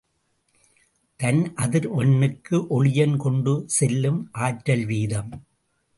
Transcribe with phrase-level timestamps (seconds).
[1.19, 5.31] தன் அதிர் வெண்ணுக்கு ஒளியன் கொண்டு செல்லும் ஆற்றல் வீதம்.